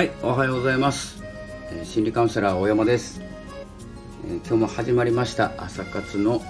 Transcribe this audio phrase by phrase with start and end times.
[0.00, 1.22] はいおはようございます、
[1.70, 5.52] え心理カウンセラー大山です、え今日も始まりました。
[5.58, 6.40] 朝活の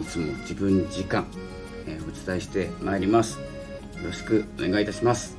[0.00, 1.24] えいつも自分時間、
[1.86, 3.38] えお伝えしてまいります。
[3.38, 3.44] よ
[4.06, 5.38] ろしくお願いいたします。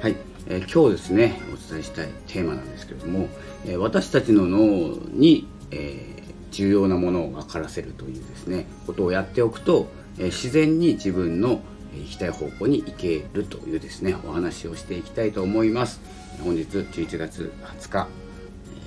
[0.00, 0.16] はい、
[0.46, 3.28] え今日ですねお伝えしたいテーマなんですけれども、
[3.66, 9.88] え私たちの脳に、え重要なものを分からせるというですねことをやっておくと、
[10.18, 11.60] え自然に自分の
[11.98, 16.00] 行きたい方向に行けるというですねお話をしていきたいと思います。
[16.42, 18.08] 本日11月20日、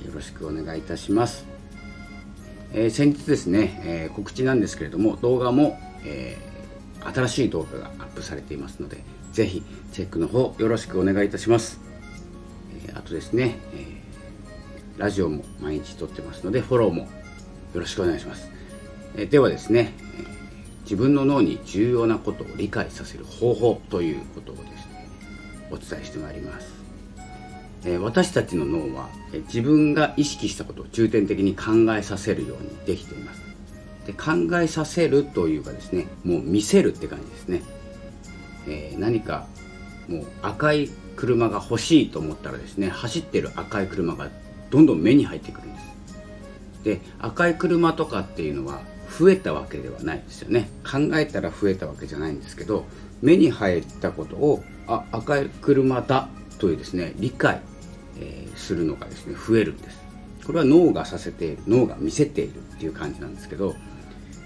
[0.03, 1.45] えよろしくお願いいたします、
[2.73, 6.49] えー先日ですね、えー告知なんですけれども動画も、えー
[7.13, 8.97] 新しい動画がアップされていますので
[9.31, 11.79] ぜひチェックの方よろしくお願いいたします、
[12.85, 13.99] えーあとですね、えー
[14.99, 17.07] ラジオも毎日撮ってますのでフォローもよ
[17.75, 18.51] ろしくお願いします、
[19.15, 19.93] えーではですね、
[20.89, 25.07] 自分の脳に重要なことを理解させる方法ということをですね
[25.69, 26.73] お伝えしてまいります、
[27.85, 33.41] えー私たちの脳は、えー自分が意識したことを重点的に考えさせるようにできています。
[34.07, 37.61] で考えさせるというかですねもう見せるって感じですね、
[38.67, 39.45] えー何か
[40.07, 44.29] もう赤い車が欲しいと思ったらですね走ってる赤い車が
[44.71, 46.83] どんどん目に入ってくるんです。
[46.83, 50.69] で赤い車とかっていうのは増えたわけではないですよね。
[50.83, 52.85] 考えたら増えたわけじゃないんですけど
[53.21, 57.61] 目に入ったことをあ赤い車だというですね理解、
[58.19, 59.99] えーするのがですね増えるんです。
[60.45, 63.75] これは脳がさせている脳が見せているっていう感じなんですけど、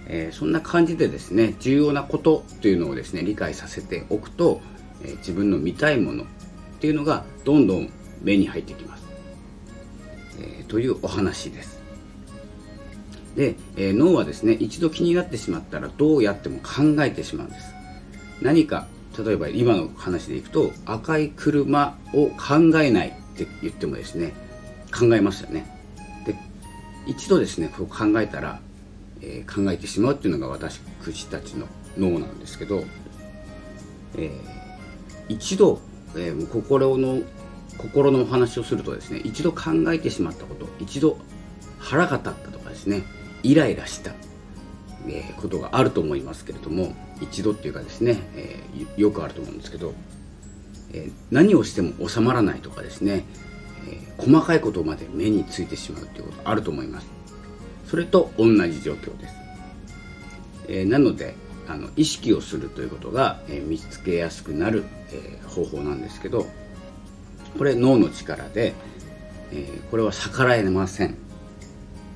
[0.08, 4.62] えーそんな感じでですね重要なことというのをですね理解させておくと、
[5.04, 6.26] えー自分の見たいものっ
[6.80, 7.90] ていうのがどんどん
[8.22, 9.04] 目に入ってきます、
[10.40, 11.83] えというお話です。
[13.36, 17.74] で、えー脳はですね一度気になってしまったらどうやっても考えてしまうんです。
[18.42, 24.34] 何か例えば今の話でいくと赤い車を考えないって言ってもですね
[24.92, 25.66] 考えますよね。
[26.26, 26.36] で
[27.08, 28.60] 一度ですねこう考えたら、
[29.22, 30.80] えー考えてしまうっていうのが私
[31.30, 32.84] たちの脳なんですけど、
[34.18, 34.32] えー
[35.30, 35.80] 一度、
[36.16, 37.22] えー心の
[37.78, 41.18] 心のお話をするとですね一度考えてしまったこと一度
[41.80, 43.04] 腹が立ったとかですね
[43.44, 44.14] イライラした、
[45.08, 49.94] えことがあると思いますけれども一度っていうかですね、えーよくあると思うんですけど、
[50.94, 53.26] えー何をしても収まらないとかですね、
[53.88, 57.08] えー細かいことまで目についてしまうということあると思います。
[57.88, 59.36] それと同じ状況です、
[60.68, 61.36] えなので
[61.68, 66.48] あの意識をするということが、え見つけやすくなる、えー方法なんですけど
[67.58, 68.74] これ脳の力で、
[69.52, 71.16] えこれは逆らえません、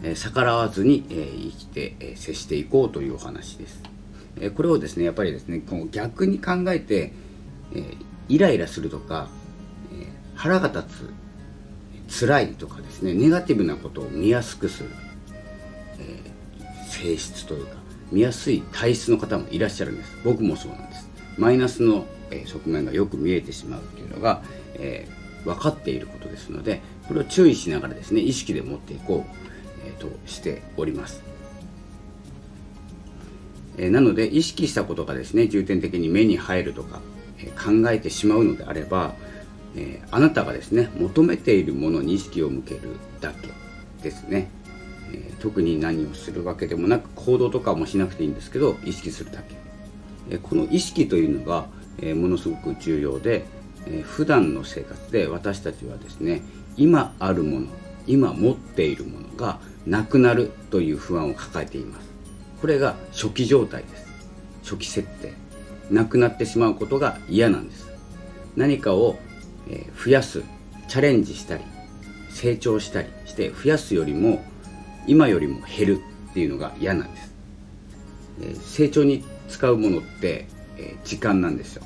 [0.03, 3.81] え逆らわずに、え生きて、え接していこうというお話です、
[4.40, 7.13] えこれをですねやっぱりですねこう逆に考えて、
[7.74, 7.84] え
[8.30, 9.30] イライラするとか、
[9.94, 11.12] え腹が立
[12.07, 14.90] つ辛いとかですねネガティブなことを見やすくする、
[16.00, 16.19] え
[16.90, 17.78] 性質というか
[18.12, 20.18] 見やすい体質の方もいらっしゃるんです。
[20.24, 21.09] 僕もそうなんです。
[21.38, 24.41] マイナスの、え側面がよく見えてしまうっていうのが、
[24.75, 25.07] え
[25.47, 29.47] 分かっていることですのでこれを注意しながらですね意識で持っていこう、
[29.88, 31.24] えーとしております。
[33.78, 37.00] えーなので意識したことがですね重点的に目に入るとか、
[37.40, 39.14] えー考えてしまうのであれば、
[39.75, 42.81] えーあなたがですね求めているものに意識を向ける
[43.22, 43.50] だけ
[44.03, 44.50] ですね、
[45.14, 49.56] え特に何をするわけでもなく行動とかもしなくていいんですけど意識するだけ、
[50.31, 51.68] えこの意識というのが、
[52.00, 53.46] えものすごく重要で、
[53.88, 56.42] え普段の生活で私たちはですね
[56.78, 57.68] 今あるもの
[58.08, 62.08] 今持っているものがなくなるという不安を抱えています。
[62.62, 64.08] これが初期状態です。
[64.64, 65.34] 初期設定。
[65.90, 67.88] なくなってしまうことが嫌なんです。
[68.56, 69.18] 何かを、
[70.03, 70.44] 増やす
[70.88, 71.64] チャレンジしたり
[72.30, 74.42] 成長したりして増やすよりも
[75.08, 80.48] 今よりも減るっていうのが嫌なんです、成長に使うものって、
[81.04, 81.84] 時間なんですよ、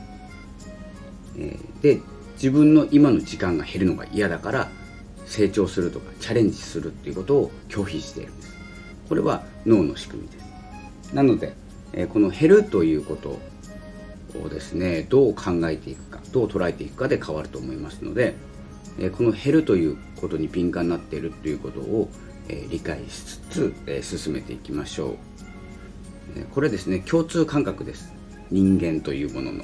[1.82, 2.02] で
[2.36, 4.70] 自分の今の時間が減るのが嫌だから
[5.32, 8.54] 成長するとかチャレンジするっていうことを拒否しているんです。
[9.08, 11.16] これは脳の仕組みです。
[11.16, 11.54] なので、
[11.94, 13.40] えこの減るということ
[14.38, 18.36] をですねどう考えていくかどう捉えていくかで変わると思いますので、
[19.00, 22.10] えこの減るということに敏感になっているということを、
[22.50, 25.16] え理解しつつ、え進めていきましょう、
[26.36, 28.14] えこれですね共通感覚です。
[28.50, 29.64] 人間というものの。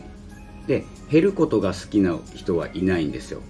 [0.65, 3.41] で減ることが好きな人はいないんですよ。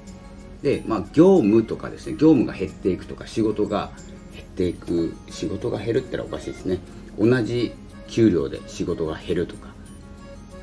[0.64, 3.92] でまあ業務とかですね業務が減っていくとか仕事が
[4.34, 6.80] 減っていく仕事が減るってのはおかしいですね。
[7.20, 7.74] 同じ
[8.08, 9.68] 給料で仕事が減るとか。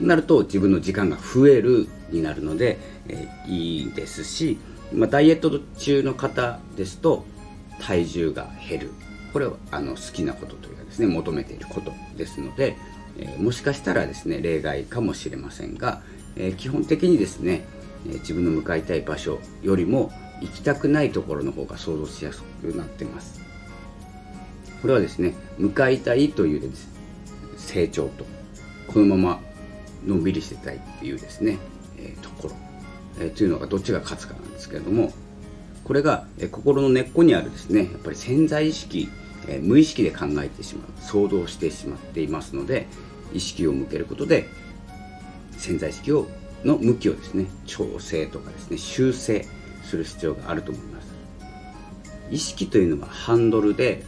[0.01, 4.59] なると自分の時間が増えるになるので、えーいいですし
[4.93, 7.25] まあ、ダイエット中の方ですと
[7.81, 8.91] 体重が減る。
[9.33, 12.77] これはあの好きなことというかですね求めていることですので、
[13.19, 16.03] えー、もしかしたらですね例外かもしれませんが、
[16.37, 17.65] えー、基本的にですね、
[18.05, 23.41] 自分の向かいたい場所よりも行きたくないところの方が想像しやすくなってます。
[24.83, 26.73] これはですね向かいたいという
[27.57, 28.27] 成長と
[28.87, 29.41] このまま
[30.05, 31.59] のんびりしてたいっていうですね、
[31.99, 32.55] えところ、
[33.19, 35.13] えというのがどっちが勝つかなんですけれども
[35.85, 39.09] これが、え心の根っこにあるですねやっぱり潜在意識
[39.49, 42.87] え無意識で考えてしまう想像してしまっていますので
[43.33, 44.49] 意識を向けることで
[45.57, 46.29] 潜在意識を
[46.65, 49.47] の向きをですね調整とかですね修正
[49.83, 51.15] する必要があると思います。
[52.31, 54.03] 意識というのはハンドルで、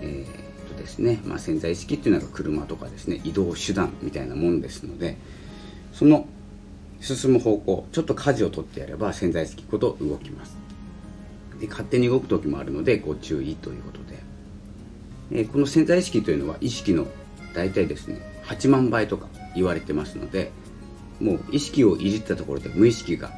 [0.00, 5.16] えー、とですねまあ、潜在意識っていうのが車とかですね移動手段みたいなもんですので
[5.92, 6.26] その
[7.00, 10.56] 進む方向ちょっと舵を取ってやれば潜在意識ほど動きます。
[11.60, 14.18] で勝手に動く時もあるのでご注意ということで。
[15.30, 17.06] えこの潜在意識というのは意識の
[17.54, 20.52] 大体ですね8万倍とか言われてますので
[21.20, 23.30] もう意識をいじったところで無意識が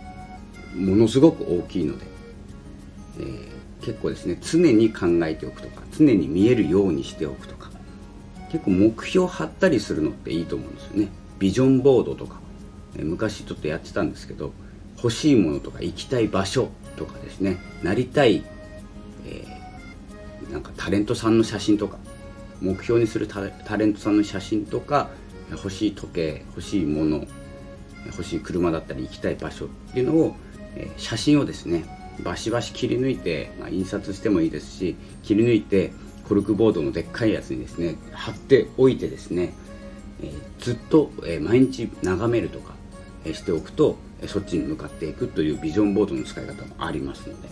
[0.75, 2.07] ものすごく大きいので、
[3.19, 7.71] えー、結構ですね常に考えておくとか常に見えるようにしておくとか
[8.53, 11.09] 結構目標を張ったりするのっていいと思うんですよね。
[11.39, 12.41] ビジョンボードとか、
[12.97, 14.53] えー、昔ちょっとやってたんですけど
[14.97, 18.45] 欲しいものとか行きたい場所とかですねなりたい、
[19.27, 19.61] えー
[20.51, 21.99] なんかタレントさんの写真とか
[22.61, 25.09] 目標にするタレントさんの写真とか
[25.51, 27.25] 欲しい時計欲しいもの
[28.07, 30.37] 欲しい車だったり行きたい場所っていうのを、
[30.77, 31.85] え写真をですね
[32.23, 35.93] バシバシ切り抜いて、まあ、印刷してもいいですし切り抜いて
[36.29, 39.53] コルクボードのでっかいやつにですね貼っておいてですね、
[40.23, 42.75] え、ずっと、え、毎日眺めるとか、
[43.25, 47.49] え、しておくと、えそっちに向かっていくというビジョンボードの使い方もありますので。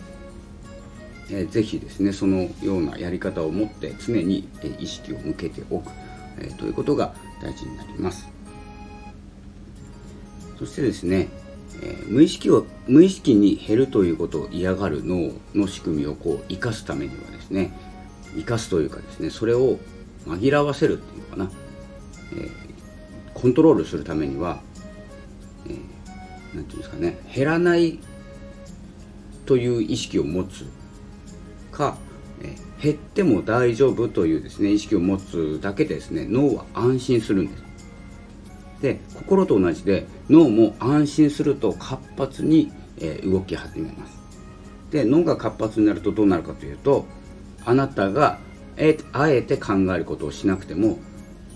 [1.31, 5.91] えー、ぜひですねそのようなやり方を持って常に、え意識を向けておく、
[6.39, 8.27] え、ということが大事になります
[10.59, 11.29] そしてですね、
[11.81, 17.71] えー、無意識を無意識に減るということを嫌がる脳の仕組みをこう生かすためにはですね
[18.35, 19.79] 生かすというかですねそれを
[20.27, 21.51] 紛らわせるっていうのかな、
[22.33, 22.51] えー、
[23.33, 24.61] コントロールするためには、
[25.65, 25.81] えー、て
[26.53, 27.99] 言うんですかね減らない
[29.45, 30.65] という意識を持つ
[31.71, 31.97] か、
[32.43, 37.68] え減っても大丈夫というですね意識を持つだけでですね脳は安心するんです。
[38.81, 42.71] で心と同じで脳も安心すると活発に、
[43.01, 44.19] え動き始めます。
[44.91, 47.05] で脳が活発になるとどうなるかというと
[47.63, 48.39] あなたが
[49.13, 50.97] あえて考えることをしなくても、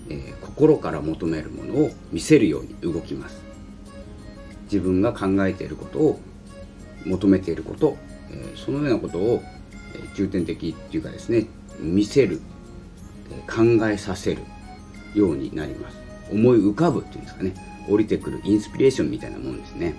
[0.08, 3.42] えー、心から求めるものを見せるように動きます。
[4.64, 6.20] 自分が考えていることを
[7.04, 7.96] 求めていること、
[8.30, 9.42] えー、そのようなことを
[9.94, 11.46] え重点的っていうかですね
[11.78, 12.40] 見せる
[13.30, 14.42] え考えさせる
[15.14, 15.96] ようになります。
[16.34, 17.54] 思い浮かぶっていうんですかね。
[17.88, 19.94] 降りてくるインスピレーションみたいなもんですね。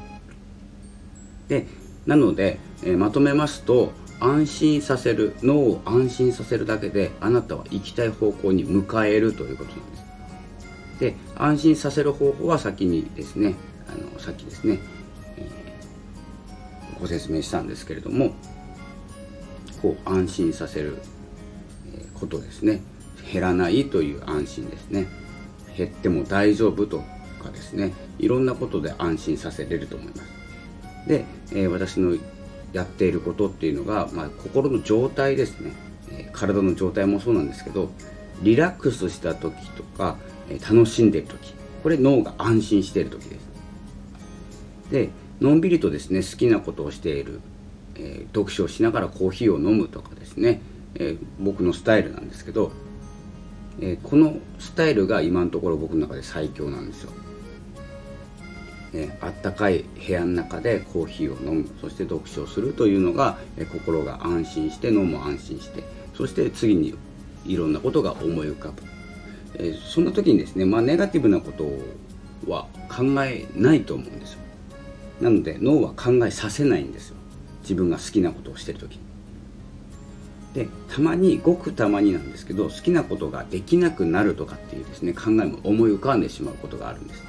[1.48, 1.68] で
[2.06, 10.06] なので、えー、まとめますと安心させる脳を安心させるだけであなたは行きたい方向に向かえるということなんです。
[11.00, 13.56] で安心させる方法は先にですね
[13.88, 14.80] あのさっきですね、
[15.38, 18.32] えー、ご説明したんですけれども
[19.82, 20.98] こう安心させる
[22.14, 22.82] ことですね。
[23.32, 25.08] 減らないという安心ですね。
[25.78, 27.04] 減っても大丈夫と
[27.44, 31.08] かですねいろんなことで安心させれると思います。
[31.08, 32.18] で、えー、私の
[32.74, 35.72] やっていることっていうのが、まあ、心の状態ですね、
[36.12, 37.90] えー、体の状態もそうなんですけど
[38.42, 40.18] リラックスした時とか、
[40.50, 41.54] えー、楽しんでる時
[41.84, 43.46] これ脳が安心している時です。
[44.92, 45.10] で
[45.42, 47.42] のんびりとですね好きなことをしている
[47.98, 50.62] え、読書をしながらコーヒーを飲むとかですね、
[50.96, 52.72] え、僕のスタイルなんですけど、
[53.82, 57.12] えー、このスタイルが今のところ僕の中で最強なんですよ。
[58.96, 61.70] えあったかい部屋の中でコーヒーを飲む。
[61.82, 65.84] そして読書をするというのが、え心が安心して脳も安心して。
[66.14, 66.96] そして次に
[67.46, 68.84] いろんなことが思い浮かぶ、
[69.56, 71.66] えそんな時にですね、まあ、ネガティブなこと
[72.50, 74.40] は考えないと思うんですよ。
[75.22, 77.16] なので脳は考えさせないんですよ。
[77.62, 79.00] 自分が好きなことをしてる時。
[80.56, 87.24] でたまにごくたまになんですけど好きなことができなくなるとかっていうですね考えも思い浮かんでしまうことがあるんです。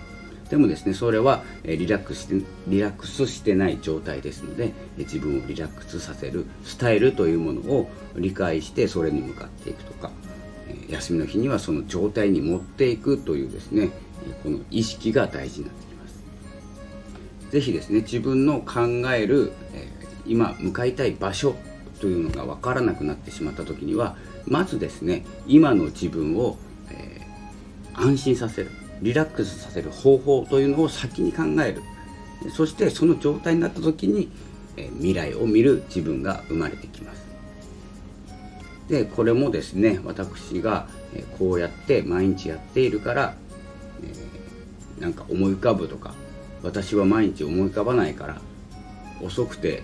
[0.48, 10.12] でもですねそれはリラックスしてリラックスしてない状態ですので自分をリラックスさせるスタイルというものを理解してそれに向かっていくとか
[10.88, 13.90] 休みの日にはその状態に持っていくというですね
[14.44, 16.22] この意識が大事になってきます。
[17.50, 19.52] 是非ですね自分の考える、
[20.26, 21.56] 今向かいたい場所
[22.00, 26.58] というのが分からなくなってしまった時にはまずですね今の自分を、
[26.90, 28.70] えー、安心させる
[29.02, 31.82] リラックスさせる方法というのを先に考える。
[32.50, 34.30] そしてその状態になった時に、
[34.76, 37.26] えー、未来を見る自分が生まれてきます。
[38.88, 43.34] でこれもですね私が、え、こうやって毎日やっているから、
[44.02, 46.14] えー、なんか思い浮かぶとか
[46.62, 48.40] 私は毎日思い浮かばないから
[49.20, 49.82] 遅くて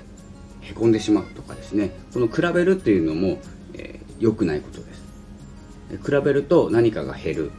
[0.63, 1.91] へこんでしまうとかですね。
[2.13, 3.39] この比べるっていうのも
[3.75, 5.03] えー、良くないことです。
[6.05, 7.53] 比べると何かが減る。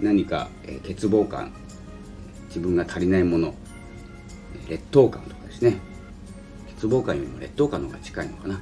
[0.00, 1.52] 何か、えー、欠乏感。
[2.48, 3.54] 自分が足りないもの。
[4.68, 5.78] 劣等感とかですね。
[6.76, 8.60] 欠乏感よりも劣等感の方が近いのかな。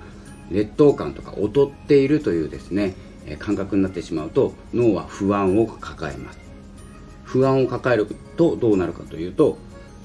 [0.51, 6.39] 劣等感とか劣っているというですねえ感覚になってしまうと脳は不安を抱えます。
[7.25, 9.59] 不安を抱えるとどうなるかというと、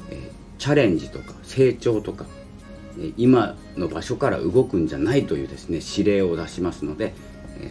[0.09, 2.25] えチャレンジとか成長とか
[3.17, 7.13] 今の場所から動くんじゃないというですね指令を出しますので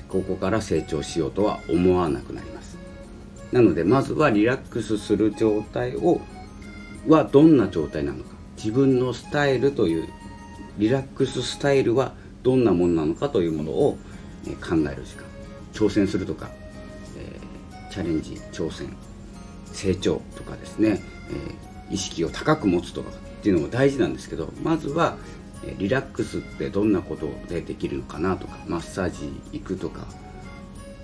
[0.08, 2.78] ここから成長しようとは思わなくなります。
[3.52, 6.20] なのでまずはリラックスする状態を
[7.06, 8.30] はどんな状態なのか。
[8.56, 10.08] 自分のスタイルという
[10.78, 13.98] リラックススタイルはどんなものなのかというものを
[14.60, 15.24] 考える時間。
[15.72, 16.50] 挑戦するとか、
[17.16, 18.94] えー、チャレンジ挑戦
[19.72, 21.00] 成長とかですね、
[21.88, 23.10] えー、意識を高く持つとか。
[23.38, 25.16] っていうのも大事なんですけどまずは
[25.78, 30.06] リラックスってどんなことでできるのかなとかマッサージ行くとか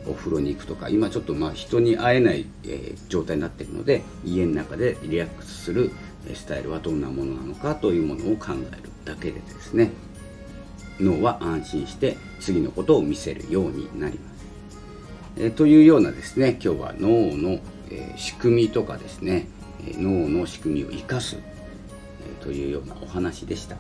[0.07, 5.91] お風呂に行くとか今ちょっとまあ人に会えない、え、状態になってるので家の中でリラックスする
[6.35, 9.91] スタイルはどんなものなのかというものを考えるだけでですね
[11.01, 14.35] 脳は安心して次のことを見せるようになります。
[15.37, 17.59] え、というようなですね今日は脳の、
[17.91, 19.49] え、仕組みとかですね
[19.99, 21.39] 脳の仕組みを生かす
[22.45, 23.77] というようなお話でした。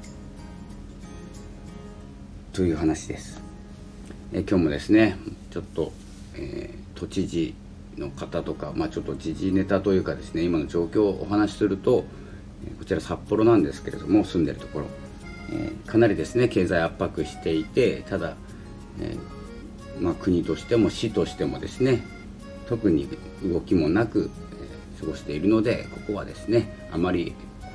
[2.54, 3.42] という話です。
[4.32, 5.18] え今日もですね
[5.50, 5.92] ちょっと、
[6.34, 7.54] えー、都知事
[7.98, 12.04] の方とか、まあ、ちょっと時事ネタというかですね今の状況をお話しすると
[12.78, 14.86] こちら札幌なんですけれども住んでるところ、
[15.52, 18.34] えー、かなりですね経済圧迫していてただ、
[19.00, 22.02] えー、まあ、国としても市としてもですね
[22.66, 23.08] 特に
[23.44, 24.30] 動きもなく、
[24.96, 27.34] え過ごしているのでここはですねあまり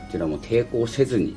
[0.10, 1.36] ちらも抵抗せずに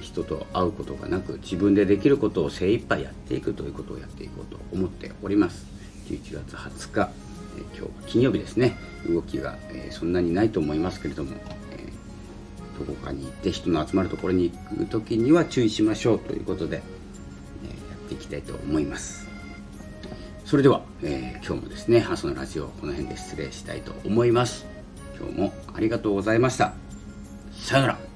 [0.00, 5.66] 人と会うことがなく自分でできることを精一杯やっていくということをやっていこうと思っております
[6.08, 7.10] 11月20日、
[7.58, 8.76] え今日金曜日ですね
[9.08, 11.36] 動きが、えそんなにないと思いますけれども、
[11.70, 16.82] えどこかに行って人の集まるところに行く時には注意しましょうということで、
[17.64, 19.30] えやっていきたいと思います
[20.50, 24.66] それでは、えー、今日もですね、ハスのラジオこの辺で失礼したいと思います。
[25.16, 26.89] 今日もありがとうございました。
[27.70, 28.09] さよなら。